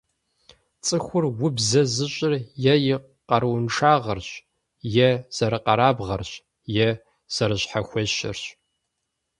ЦӀыхур 0.85 1.23
убзэ 1.45 1.81
зыщӀыр 1.93 2.33
е 2.73 2.73
и 2.93 2.95
къарууншагъэрщ, 3.27 4.29
е 5.07 5.09
зэрыкъэрабгъэрщ, 5.35 6.31
е 6.85 6.87
зэрыщхьэхуещэрщ. 7.33 8.41